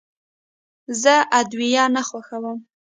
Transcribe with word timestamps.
زه 1.01 1.15
ادویه 1.39 1.83
نه 1.95 2.01
خوښوم. 2.09 2.57